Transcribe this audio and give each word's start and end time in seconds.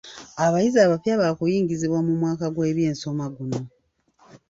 Abayizi 0.45 0.77
abapya 0.81 1.13
baakuyingizibwa 1.21 1.99
mu 2.07 2.13
mwaka 2.19 2.45
gw'ebyensoma 2.53 3.25
guno. 3.35 3.59